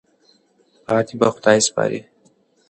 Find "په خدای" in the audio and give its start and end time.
1.19-1.59